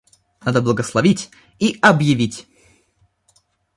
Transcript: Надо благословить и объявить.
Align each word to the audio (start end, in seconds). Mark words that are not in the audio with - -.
Надо 0.43 0.63
благословить 0.63 1.29
и 1.59 1.77
объявить. 1.79 2.47